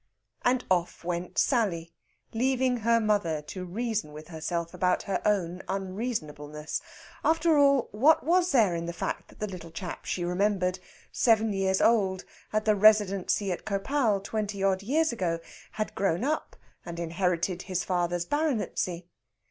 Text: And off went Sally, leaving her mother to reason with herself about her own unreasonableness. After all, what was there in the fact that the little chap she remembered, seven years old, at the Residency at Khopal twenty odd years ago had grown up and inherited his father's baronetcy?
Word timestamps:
And 0.41 0.65
off 0.71 1.03
went 1.03 1.37
Sally, 1.37 1.93
leaving 2.33 2.77
her 2.77 2.99
mother 2.99 3.39
to 3.43 3.65
reason 3.65 4.13
with 4.13 4.29
herself 4.29 4.73
about 4.73 5.03
her 5.03 5.21
own 5.27 5.61
unreasonableness. 5.67 6.81
After 7.23 7.55
all, 7.59 7.87
what 7.91 8.23
was 8.25 8.51
there 8.51 8.73
in 8.73 8.87
the 8.87 8.93
fact 8.93 9.27
that 9.27 9.37
the 9.39 9.45
little 9.45 9.69
chap 9.69 10.05
she 10.05 10.25
remembered, 10.25 10.79
seven 11.11 11.53
years 11.53 11.81
old, 11.81 12.25
at 12.51 12.65
the 12.65 12.75
Residency 12.75 13.51
at 13.51 13.63
Khopal 13.63 14.21
twenty 14.23 14.63
odd 14.63 14.81
years 14.81 15.11
ago 15.11 15.37
had 15.73 15.93
grown 15.93 16.23
up 16.23 16.55
and 16.83 16.99
inherited 16.99 17.61
his 17.61 17.83
father's 17.83 18.25
baronetcy? 18.25 19.05